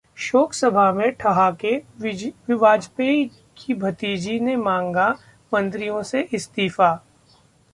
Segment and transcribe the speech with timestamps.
[0.17, 1.75] शोक सभा में ठहाके,
[2.53, 3.25] वाजपेयी
[3.57, 5.09] की भतीजी ने मांगा
[5.53, 6.93] मंत्रियों से इस्तीफा